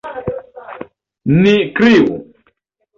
Ni 1.41 1.55
kriu! 1.79 2.13